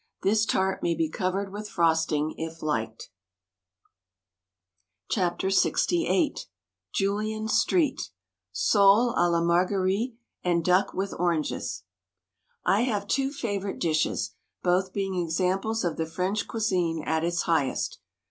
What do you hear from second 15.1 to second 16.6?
examples of the French